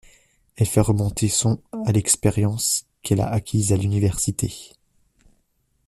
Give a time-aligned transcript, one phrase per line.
[0.55, 4.71] Elle fait remonter son à l'expérience qu'elle a acquise à l'université.